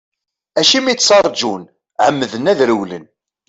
[0.59, 1.63] Acimi ttarǧun,
[2.05, 3.05] ɛemmden ad rewlen.